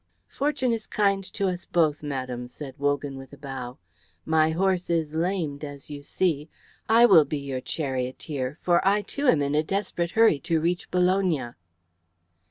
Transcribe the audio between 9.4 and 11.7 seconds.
in a desperate hurry to reach Bologna."